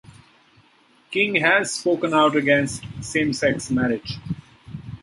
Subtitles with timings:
[1.11, 4.17] King has spoken out against same-sex marriage.